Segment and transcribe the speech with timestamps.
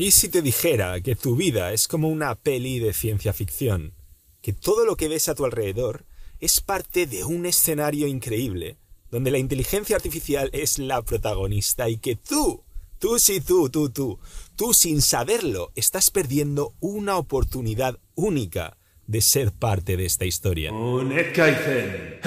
[0.00, 3.92] ¿Y si te dijera que tu vida es como una peli de ciencia ficción?
[4.40, 6.06] Que todo lo que ves a tu alrededor
[6.38, 8.78] es parte de un escenario increíble,
[9.10, 12.64] donde la inteligencia artificial es la protagonista y que tú,
[12.98, 14.18] tú sí, tú, tú, tú,
[14.56, 20.72] tú sin saberlo, estás perdiendo una oportunidad única de ser parte de esta historia.
[20.72, 22.22] Un Express.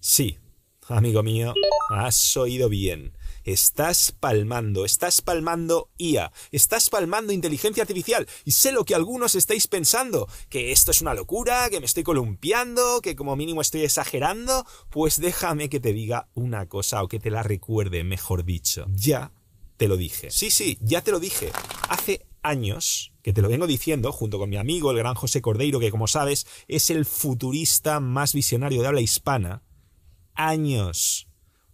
[0.00, 0.38] Sí,
[0.88, 1.52] amigo mío,
[1.90, 3.12] has oído bien.
[3.46, 8.26] Estás palmando, estás palmando IA, estás palmando inteligencia artificial.
[8.44, 12.02] Y sé lo que algunos estáis pensando, que esto es una locura, que me estoy
[12.02, 14.66] columpiando, que como mínimo estoy exagerando.
[14.90, 18.86] Pues déjame que te diga una cosa, o que te la recuerde, mejor dicho.
[18.88, 19.30] Ya
[19.76, 20.32] te lo dije.
[20.32, 21.52] Sí, sí, ya te lo dije.
[21.88, 25.78] Hace años que te lo vengo diciendo, junto con mi amigo, el gran José Cordeiro,
[25.78, 29.62] que como sabes es el futurista más visionario de habla hispana.
[30.34, 31.25] Años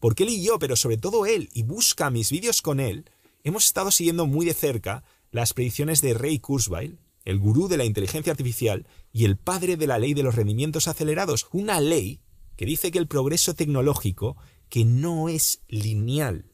[0.02, 3.08] porque él y yo, pero sobre todo él, y busca mis vídeos con él,
[3.44, 7.84] hemos estado siguiendo muy de cerca las predicciones de Ray Kurzweil, el gurú de la
[7.84, 12.20] inteligencia artificial y el padre de la ley de los rendimientos acelerados, una ley
[12.56, 14.36] que dice que el progreso tecnológico
[14.68, 16.52] que no es lineal,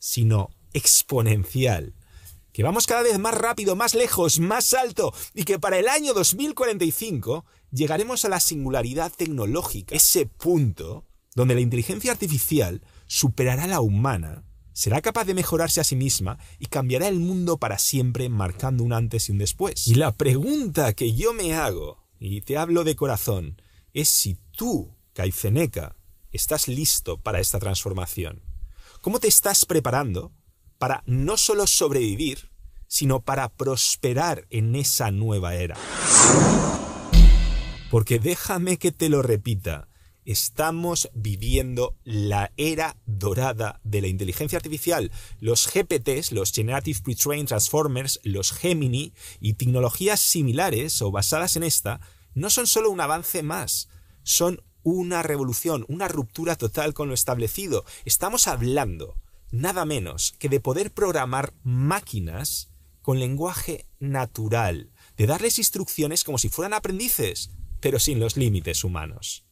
[0.00, 1.94] sino exponencial,
[2.52, 6.12] que vamos cada vez más rápido, más lejos, más alto, y que para el año
[6.12, 11.04] 2045 llegaremos a la singularidad tecnológica, ese punto
[11.34, 16.38] donde la inteligencia artificial superará a la humana, será capaz de mejorarse a sí misma
[16.58, 19.86] y cambiará el mundo para siempre marcando un antes y un después.
[19.86, 23.60] Y la pregunta que yo me hago, y te hablo de corazón,
[23.92, 25.96] es si tú, Caiceneca,
[26.32, 28.42] estás listo para esta transformación.
[29.00, 30.32] ¿Cómo te estás preparando
[30.78, 32.50] para no solo sobrevivir,
[32.88, 35.76] sino para prosperar en esa nueva era?
[37.90, 39.88] Porque déjame que te lo repita,
[40.24, 45.10] estamos viviendo la era dorada de la inteligencia artificial.
[45.40, 52.00] Los GPTs, los Generative Pre-trained Transformers, los Gemini y tecnologías similares o basadas en esta,
[52.34, 53.88] no son solo un avance más,
[54.22, 57.84] son una revolución, una ruptura total con lo establecido.
[58.04, 59.16] Estamos hablando
[59.50, 62.70] nada menos que de poder programar máquinas
[63.02, 67.50] con lenguaje natural, de darles instrucciones como si fueran aprendices,
[67.80, 69.43] pero sin los límites humanos.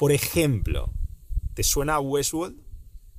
[0.00, 0.94] Por ejemplo,
[1.52, 2.58] ¿te suena Westworld?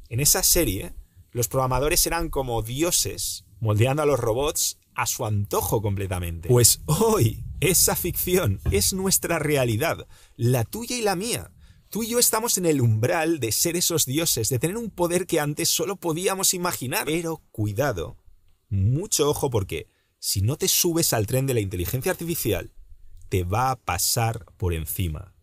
[0.09, 0.95] En esa serie,
[1.31, 6.49] los programadores eran como dioses, moldeando a los robots a su antojo completamente.
[6.49, 11.51] Pues hoy, esa ficción es nuestra realidad, la tuya y la mía.
[11.91, 15.27] Tú y yo estamos en el umbral de ser esos dioses, de tener un poder
[15.27, 17.05] que antes solo podíamos imaginar.
[17.05, 18.17] Pero cuidado,
[18.69, 19.87] mucho ojo porque
[20.17, 22.73] si no te subes al tren de la inteligencia artificial,
[23.29, 25.35] te va a pasar por encima.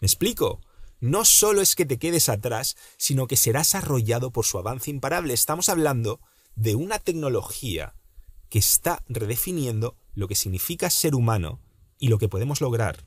[0.00, 0.62] ¿Me explico?
[1.00, 5.34] No solo es que te quedes atrás, sino que serás arrollado por su avance imparable.
[5.34, 6.20] Estamos hablando
[6.56, 7.94] de una tecnología
[8.48, 11.60] que está redefiniendo lo que significa ser humano
[11.98, 13.06] y lo que podemos lograr.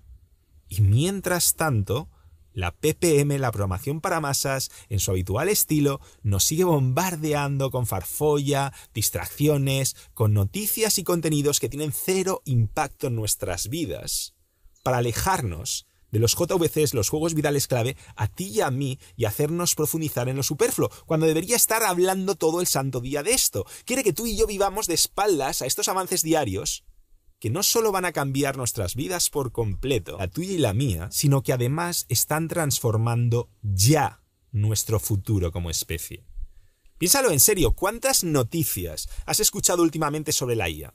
[0.70, 2.10] Y mientras tanto,
[2.54, 8.74] la PPM, la programación para masas, en su habitual estilo, nos sigue bombardeando con farfolla,
[8.94, 14.36] distracciones, con noticias y contenidos que tienen cero impacto en nuestras vidas,
[14.84, 19.26] para alejarnos de los JVCs, los juegos vitales clave, a ti y a mí y
[19.26, 23.66] hacernos profundizar en lo superfluo, cuando debería estar hablando todo el santo día de esto.
[23.86, 26.84] Quiere que tú y yo vivamos de espaldas a estos avances diarios
[27.40, 31.10] que no solo van a cambiar nuestras vidas por completo, la tuya y la mía,
[31.12, 34.22] sino que además están transformando ya
[34.52, 36.24] nuestro futuro como especie.
[37.00, 40.94] Piénsalo en serio, ¿cuántas noticias has escuchado últimamente sobre la IA?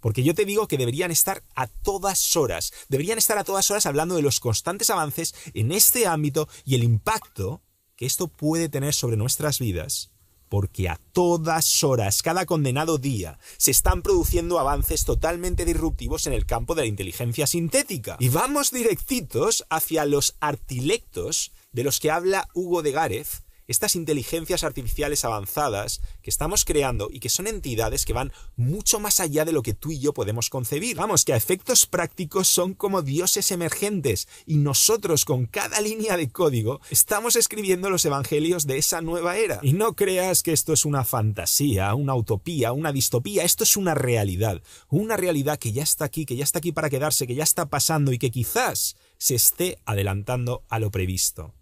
[0.00, 3.86] Porque yo te digo que deberían estar a todas horas, deberían estar a todas horas
[3.86, 7.62] hablando de los constantes avances en este ámbito y el impacto
[7.96, 10.10] que esto puede tener sobre nuestras vidas.
[10.48, 16.46] Porque a todas horas, cada condenado día, se están produciendo avances totalmente disruptivos en el
[16.46, 18.16] campo de la inteligencia sintética.
[18.20, 24.64] Y vamos directitos hacia los artilectos de los que habla Hugo de Gárez estas inteligencias
[24.64, 29.52] artificiales avanzadas que estamos creando y que son entidades que van mucho más allá de
[29.52, 30.96] lo que tú y yo podemos concebir.
[30.96, 36.30] Vamos, que a efectos prácticos son como dioses emergentes y nosotros con cada línea de
[36.30, 39.58] código estamos escribiendo los evangelios de esa nueva era.
[39.62, 43.94] Y no creas que esto es una fantasía, una utopía, una distopía, esto es una
[43.94, 47.44] realidad, una realidad que ya está aquí, que ya está aquí para quedarse, que ya
[47.44, 51.54] está pasando y que quizás se esté adelantando a lo previsto.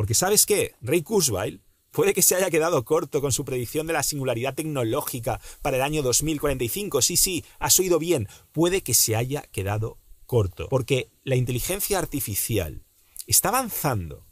[0.00, 0.76] Porque ¿sabes qué?
[0.80, 1.60] Ray Kurzweil
[1.90, 5.82] puede que se haya quedado corto con su predicción de la singularidad tecnológica para el
[5.82, 7.02] año 2045.
[7.02, 8.26] Sí, sí, has oído bien.
[8.50, 10.70] Puede que se haya quedado corto.
[10.70, 12.82] Porque la inteligencia artificial
[13.26, 14.24] está avanzando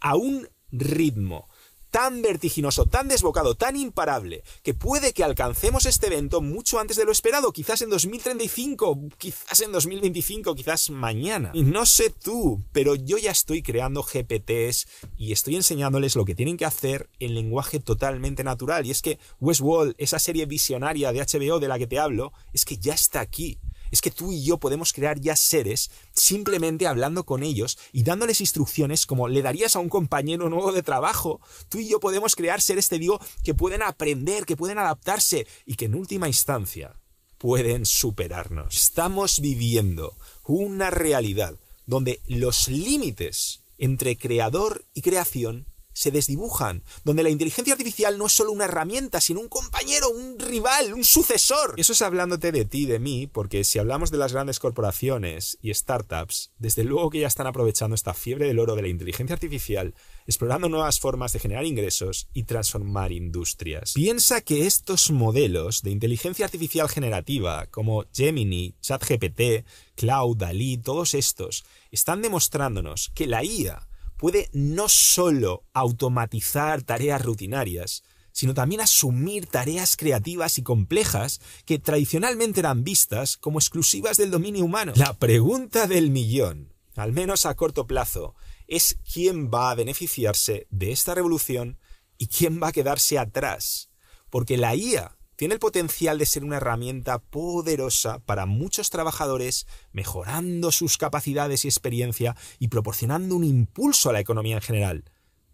[0.00, 1.48] a un ritmo
[1.92, 7.04] tan vertiginoso, tan desbocado, tan imparable, que puede que alcancemos este evento mucho antes de
[7.04, 11.50] lo esperado, quizás en 2035, quizás en 2025, quizás mañana.
[11.52, 16.34] Y no sé tú, pero yo ya estoy creando GPTs y estoy enseñándoles lo que
[16.34, 18.86] tienen que hacer en lenguaje totalmente natural.
[18.86, 22.64] Y es que Westworld, esa serie visionaria de HBO de la que te hablo, es
[22.64, 23.58] que ya está aquí
[23.92, 28.40] es que tú y yo podemos crear ya seres simplemente hablando con ellos y dándoles
[28.40, 31.40] instrucciones como le darías a un compañero nuevo de trabajo.
[31.68, 35.76] Tú y yo podemos crear seres, te digo, que pueden aprender, que pueden adaptarse y
[35.76, 36.98] que en última instancia
[37.38, 38.74] pueden superarnos.
[38.74, 47.30] Estamos viviendo una realidad donde los límites entre creador y creación se desdibujan, donde la
[47.30, 51.74] inteligencia artificial no es solo una herramienta, sino un compañero, un rival, un sucesor.
[51.76, 55.72] Eso es hablándote de ti, de mí, porque si hablamos de las grandes corporaciones y
[55.74, 59.94] startups, desde luego que ya están aprovechando esta fiebre del oro de la inteligencia artificial,
[60.26, 63.92] explorando nuevas formas de generar ingresos y transformar industrias.
[63.94, 69.66] Piensa que estos modelos de inteligencia artificial generativa, como Gemini, ChatGPT,
[69.96, 73.88] Cloud, DALI, todos estos, están demostrándonos que la IA
[74.22, 82.60] puede no solo automatizar tareas rutinarias, sino también asumir tareas creativas y complejas que tradicionalmente
[82.60, 84.92] eran vistas como exclusivas del dominio humano.
[84.94, 88.36] La pregunta del millón, al menos a corto plazo,
[88.68, 91.80] es quién va a beneficiarse de esta revolución
[92.16, 93.90] y quién va a quedarse atrás.
[94.30, 100.72] Porque la IA tiene el potencial de ser una herramienta poderosa para muchos trabajadores, mejorando
[100.72, 105.04] sus capacidades y experiencia y proporcionando un impulso a la economía en general.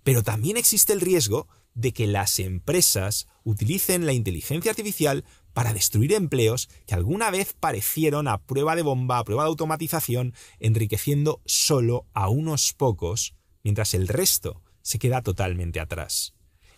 [0.02, 6.12] Pero también existe el riesgo de que las empresas utilicen la inteligencia artificial para destruir
[6.12, 12.06] empleos que alguna vez parecieron a prueba de bomba, a prueba de automatización, enriqueciendo solo
[12.14, 16.34] a unos pocos, mientras el resto se queda totalmente atrás.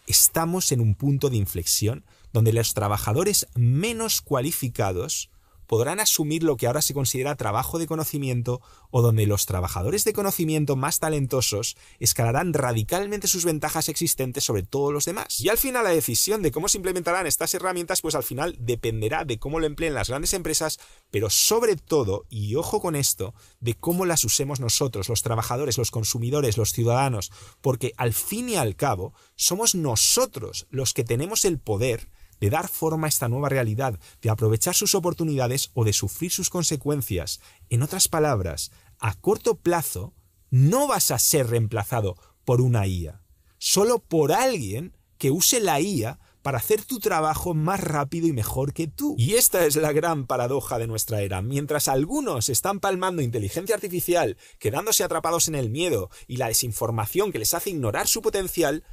[0.07, 5.31] Estamos en un punto de inflexión donde los trabajadores menos cualificados
[5.71, 8.61] podrán asumir lo que ahora se considera trabajo de conocimiento
[8.91, 14.93] o donde los trabajadores de conocimiento más talentosos escalarán radicalmente sus ventajas existentes sobre todos
[14.93, 15.39] los demás.
[15.39, 19.25] Y al final la decisión de cómo se implementarán estas herramientas pues al final dependerá
[19.25, 20.81] de cómo lo empleen las grandes empresas,
[21.13, 25.93] pero sobre todo, y ojo con esto, de cómo las usemos nosotros, los trabajadores, los
[25.93, 27.31] consumidores, los ciudadanos,
[27.61, 32.09] porque al fin y al cabo somos nosotros los que tenemos el poder
[32.41, 36.51] de dar forma a esta nueva realidad, de aprovechar sus oportunidades o de sufrir sus
[36.51, 37.41] consecuencias.
[37.69, 40.15] En otras palabras, a corto plazo
[40.51, 43.23] no vas a ser reemplazado por una IA,
[43.59, 48.73] solo por alguien que use la IA para hacer tu trabajo más rápido y mejor
[48.73, 49.15] que tú.
[49.19, 51.43] Y esta es la gran paradoja de nuestra era.
[51.43, 57.39] Mientras algunos están palmando inteligencia artificial, quedándose atrapados en el miedo y la desinformación que
[57.39, 58.85] les hace ignorar su potencial,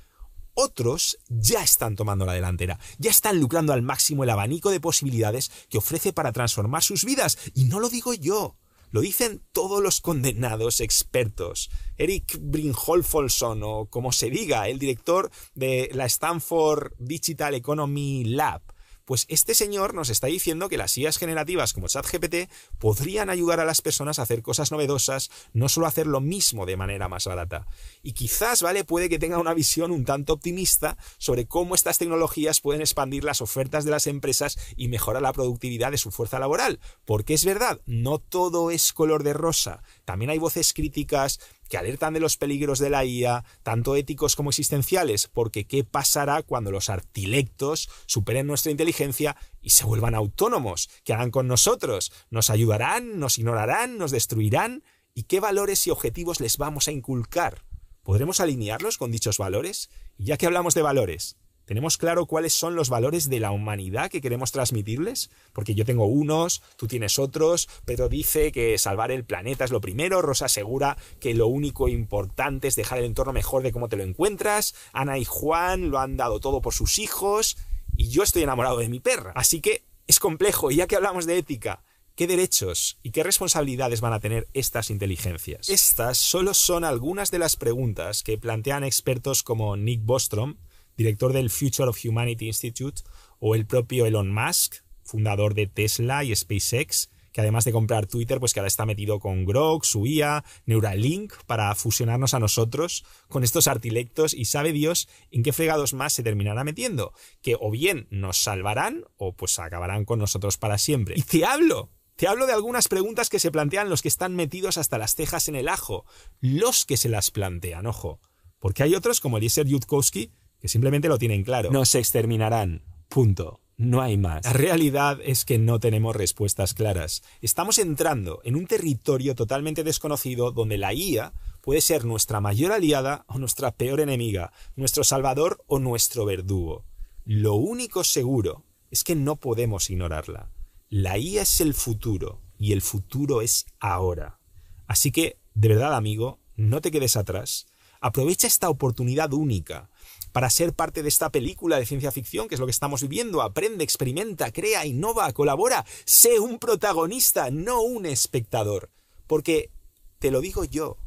[0.58, 5.52] otros ya están tomando la delantera, ya están lucrando al máximo el abanico de posibilidades
[5.70, 7.38] que ofrece para transformar sus vidas.
[7.54, 8.58] Y no lo digo yo,
[8.90, 11.70] lo dicen todos los condenados expertos.
[11.96, 18.64] Eric Brinholfolson, o como se diga, el director de la Stanford Digital Economy Lab,
[19.08, 23.66] pues este señor nos está diciendo que las IAs generativas como ChatGPT podrían ayudar a
[23.66, 27.68] las personas a hacer cosas novedosas, no solo hacer lo mismo de manera más barata.
[28.04, 28.84] Y quizás, ¿vale?
[28.84, 33.40] Puede que tenga una visión un tanto optimista sobre cómo estas tecnologías pueden expandir las
[33.40, 36.82] ofertas de las empresas y mejorar la productividad de su fuerza laboral.
[37.06, 39.84] Porque es verdad, no todo es color de rosa.
[40.04, 44.50] También hay voces críticas que alertan de los peligros de la IA, tanto éticos como
[44.50, 50.90] existenciales, porque ¿qué pasará cuando los artilectos superen nuestra inteligencia y se vuelvan autónomos?
[51.04, 52.12] ¿Qué harán con nosotros?
[52.30, 53.20] ¿Nos ayudarán?
[53.20, 53.98] ¿Nos ignorarán?
[53.98, 54.84] ¿Nos destruirán?
[55.14, 57.64] ¿Y qué valores y objetivos les vamos a inculcar?
[58.04, 59.90] ¿Podremos alinearlos con dichos valores?
[60.18, 64.10] Y ya que hablamos de valores, ¿Tenemos claro cuáles son los valores de la humanidad
[64.10, 65.30] que queremos transmitirles?
[65.52, 69.82] Porque yo tengo unos, tú tienes otros, Pedro dice que salvar el planeta es lo
[69.82, 73.98] primero, Rosa asegura que lo único importante es dejar el entorno mejor de cómo te
[73.98, 77.58] lo encuentras, Ana y Juan lo han dado todo por sus hijos,
[77.98, 79.34] y yo estoy enamorado de mi perra.
[79.36, 81.84] Así que es complejo, y ya que hablamos de ética,
[82.18, 85.70] ¿Qué derechos y qué responsabilidades van a tener estas inteligencias?
[85.70, 90.56] Estas solo son algunas de las preguntas que plantean expertos como Nick Bostrom,
[90.98, 93.04] director del Future of Humanity Institute,
[93.40, 98.40] o el propio Elon Musk, fundador de Tesla y SpaceX, que además de comprar Twitter,
[98.40, 103.44] pues que ahora está metido con Grok, su IA, Neuralink, para fusionarnos a nosotros con
[103.44, 107.14] estos artilectos y sabe Dios en qué fregados más se terminará metiendo,
[107.44, 111.14] que o bien nos salvarán o pues acabarán con nosotros para siempre.
[111.16, 114.80] Y te hablo, te hablo de algunas preguntas que se plantean los que están metidos
[114.80, 116.06] hasta las cejas en el ajo,
[116.42, 118.20] los que se las plantean, ojo,
[118.58, 121.72] porque hay otros como Eliezer Yudkowsky que simplemente lo tienen claro.
[121.72, 122.84] Nos exterminarán.
[123.10, 123.62] Punto.
[123.78, 124.44] No hay más.
[124.44, 127.22] La realidad es que no tenemos respuestas claras.
[127.42, 133.24] Estamos entrando en un territorio totalmente desconocido donde la IA puede ser nuestra mayor aliada
[133.28, 136.86] o nuestra peor enemiga, nuestro salvador o nuestro verdugo.
[137.24, 140.50] Lo único seguro es que no podemos ignorarla.
[140.90, 144.40] La IA es el futuro y el futuro es ahora.
[144.88, 147.68] Así que, de verdad amigo, no te quedes atrás.
[148.02, 149.90] Aprovecha esta oportunidad única
[150.32, 153.42] para ser parte de esta película de ciencia ficción, que es lo que estamos viviendo.
[153.42, 155.86] Aprende, experimenta, crea, innova, colabora.
[156.06, 158.90] Sé un protagonista, no un espectador.
[159.26, 159.72] Porque,
[160.20, 160.98] te lo digo yo,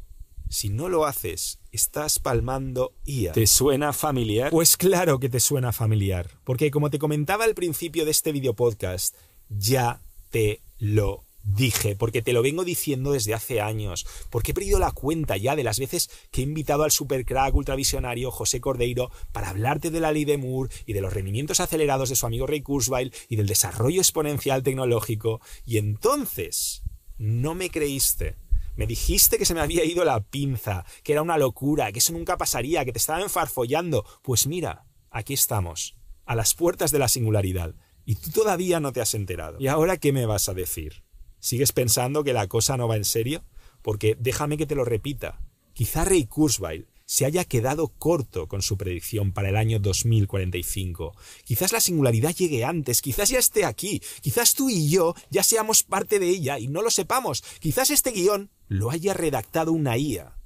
[0.49, 3.31] si no lo haces, estás palmando IA.
[3.31, 4.51] ¿Te suena familiar?
[4.51, 8.53] Pues claro que te suena familiar, porque como te comentaba al principio de este video
[8.53, 9.15] podcast,
[9.47, 11.23] ya te lo
[11.55, 15.55] dije, porque te lo vengo diciendo desde hace años, porque he perdido la cuenta ya
[15.55, 20.11] de las veces que he invitado al supercrack ultravisionario José Cordeiro para hablarte de la
[20.11, 23.47] ley de Moore y de los rendimientos acelerados de su amigo Ray Kurzweil y del
[23.47, 26.83] desarrollo exponencial tecnológico, y entonces
[27.17, 28.35] no me creíste.
[28.75, 32.13] Me dijiste que se me había ido la pinza, que era una locura, que eso
[32.13, 34.05] nunca pasaría, que te estaba enfarfollando.
[34.21, 39.01] Pues mira, aquí estamos, a las puertas de la singularidad, y tú todavía no te
[39.01, 39.57] has enterado.
[39.59, 41.03] ¿Y ahora qué me vas a decir?
[41.41, 43.43] ¿Sigues pensando que la cosa no va en serio?
[43.81, 45.41] Porque déjame que te lo repita.
[45.73, 51.13] Quizá Ray Kurzweil se haya quedado corto con su predicción para el año 2045.
[51.43, 55.83] Quizás la singularidad llegue antes, quizás ya esté aquí, quizás tú y yo ya seamos
[55.83, 60.37] parte de ella y no lo sepamos, quizás este guion lo haya redactado una IA.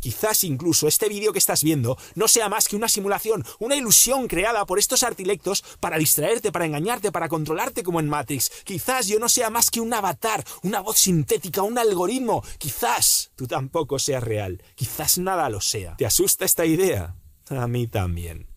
[0.00, 4.26] Quizás incluso este vídeo que estás viendo no sea más que una simulación, una ilusión
[4.26, 8.50] creada por estos artilectos para distraerte, para engañarte, para controlarte como en Matrix.
[8.64, 12.42] Quizás yo no sea más que un avatar, una voz sintética, un algoritmo.
[12.58, 14.62] Quizás tú tampoco seas real.
[14.74, 15.96] Quizás nada lo sea.
[15.96, 17.14] ¿Te asusta esta idea?
[17.48, 18.49] A mí también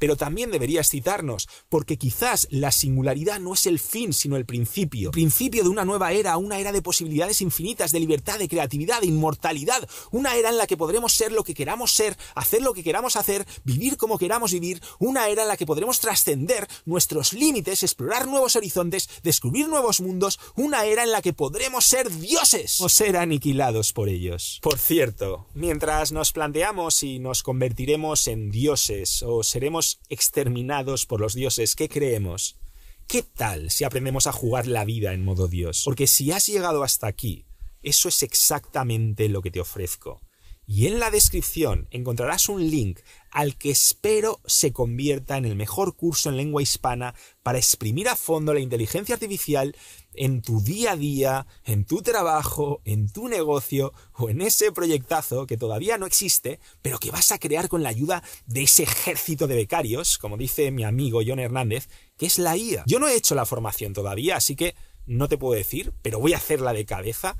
[0.00, 5.12] pero también deberías citarnos, porque quizás la singularidad no es el fin, sino el principio.
[5.12, 9.06] principio de una nueva era, una era de posibilidades infinitas, de libertad, de creatividad, de
[9.06, 12.82] inmortalidad, una era en la que podremos ser lo que queramos ser, hacer lo que
[12.82, 17.82] queramos hacer, vivir como queramos vivir, una era en la que podremos trascender nuestros límites,
[17.82, 22.88] explorar nuevos horizontes, descubrir nuevos mundos, una era en la que podremos ser dioses o
[22.88, 24.60] ser aniquilados por ellos.
[24.62, 31.34] Por cierto, mientras nos planteamos si nos convertiremos en dioses o seremos exterminados por los
[31.34, 32.58] dioses, ¿qué creemos?
[33.06, 35.82] ¿Qué tal si aprendemos a jugar la vida en modo Dios?
[35.84, 37.46] Porque si has llegado hasta aquí,
[37.82, 40.20] eso es exactamente lo que te ofrezco.
[40.66, 45.96] Y en la descripción encontrarás un link al que espero se convierta en el mejor
[45.96, 49.76] curso en lengua hispana para exprimir a fondo la inteligencia artificial
[50.14, 55.46] en tu día a día, en tu trabajo, en tu negocio o en ese proyectazo
[55.46, 59.46] que todavía no existe, pero que vas a crear con la ayuda de ese ejército
[59.46, 62.84] de becarios, como dice mi amigo John Hernández, que es la IA.
[62.86, 64.74] Yo no he hecho la formación todavía, así que
[65.06, 67.36] no te puedo decir, pero voy a hacerla de cabeza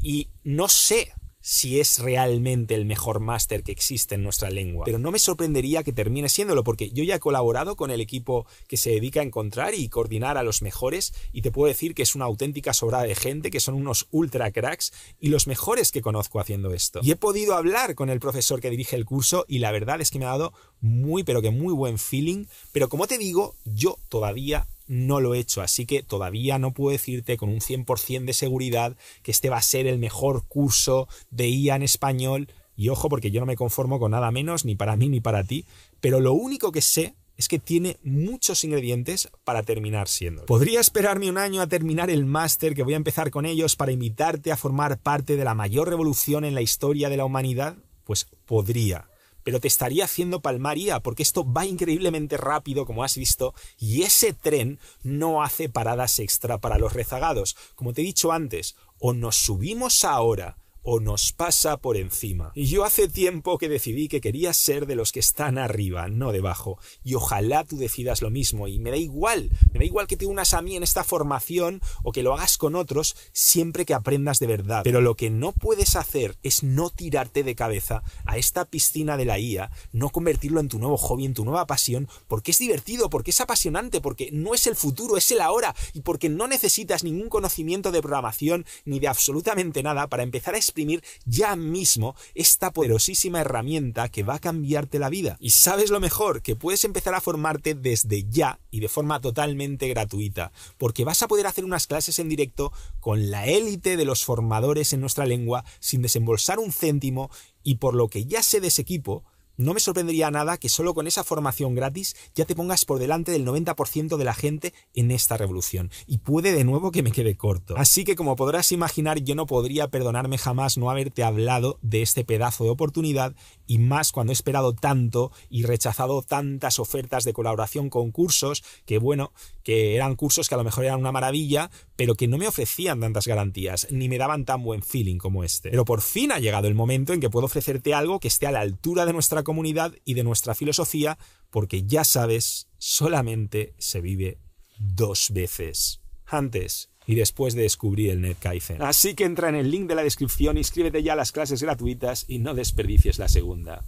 [0.00, 4.84] y no sé si es realmente el mejor máster que existe en nuestra lengua.
[4.84, 8.46] Pero no me sorprendería que termine siéndolo, porque yo ya he colaborado con el equipo
[8.68, 12.02] que se dedica a encontrar y coordinar a los mejores, y te puedo decir que
[12.02, 16.00] es una auténtica sobrada de gente, que son unos ultra cracks y los mejores que
[16.00, 17.00] conozco haciendo esto.
[17.02, 20.10] Y he podido hablar con el profesor que dirige el curso, y la verdad es
[20.10, 22.46] que me ha dado muy, pero que muy buen feeling.
[22.70, 26.92] Pero como te digo, yo todavía no lo he hecho, así que todavía no puedo
[26.92, 31.48] decirte con un 100% de seguridad que este va a ser el mejor curso de
[31.48, 32.48] IA en español.
[32.76, 35.44] Y ojo, porque yo no me conformo con nada menos, ni para mí ni para
[35.44, 35.64] ti,
[36.02, 40.44] pero lo único que sé es que tiene muchos ingredientes para terminar siendo.
[40.44, 43.92] ¿Podría esperarme un año a terminar el máster que voy a empezar con ellos para
[43.92, 47.78] invitarte a formar parte de la mayor revolución en la historia de la humanidad?
[48.04, 49.08] Pues podría
[49.44, 54.32] pero te estaría haciendo palmaría porque esto va increíblemente rápido, como has visto, y ese
[54.32, 57.56] tren no hace paradas extra para los rezagados.
[57.74, 62.52] Como te he dicho antes, o nos subimos ahora o nos pasa por encima.
[62.54, 66.32] Y yo hace tiempo que decidí que quería ser de los que están arriba, no
[66.32, 66.78] debajo.
[67.04, 68.68] Y ojalá tú decidas lo mismo.
[68.68, 71.80] Y me da igual, me da igual que te unas a mí en esta formación
[72.02, 74.82] o que lo hagas con otros, siempre que aprendas de verdad.
[74.84, 79.24] Pero lo que no puedes hacer es no tirarte de cabeza a esta piscina de
[79.24, 83.10] la IA, no convertirlo en tu nuevo hobby, en tu nueva pasión, porque es divertido,
[83.10, 87.04] porque es apasionante, porque no es el futuro, es el ahora, y porque no necesitas
[87.04, 92.72] ningún conocimiento de programación ni de absolutamente nada para empezar a exprimir ya mismo esta
[92.72, 95.36] poderosísima herramienta que va a cambiarte la vida.
[95.38, 99.88] Y sabes lo mejor, que puedes empezar a formarte desde ya y de forma totalmente
[99.88, 104.24] gratuita, porque vas a poder hacer unas clases en directo con la élite de los
[104.24, 107.30] formadores en nuestra lengua sin desembolsar un céntimo
[107.62, 109.24] y por lo que ya sé de ese equipo,
[109.56, 113.32] no me sorprendería nada que solo con esa formación gratis ya te pongas por delante
[113.32, 115.90] del 90% de la gente en esta revolución.
[116.06, 117.76] Y puede de nuevo que me quede corto.
[117.76, 122.24] Así que como podrás imaginar, yo no podría perdonarme jamás no haberte hablado de este
[122.24, 123.34] pedazo de oportunidad
[123.66, 128.98] y más cuando he esperado tanto y rechazado tantas ofertas de colaboración con cursos que
[128.98, 129.32] bueno,
[129.62, 133.00] que eran cursos que a lo mejor eran una maravilla, pero que no me ofrecían
[133.00, 135.70] tantas garantías ni me daban tan buen feeling como este.
[135.70, 138.52] Pero por fin ha llegado el momento en que puedo ofrecerte algo que esté a
[138.52, 139.12] la altura de
[139.44, 141.18] comunidad y de nuestra filosofía,
[141.50, 144.38] porque ya sabes, solamente se vive
[144.78, 146.00] dos veces.
[146.26, 148.82] Antes y después de descubrir el NetKaizen.
[148.82, 152.24] Así que entra en el link de la descripción, inscríbete ya a las clases gratuitas
[152.28, 153.84] y no desperdicies la segunda.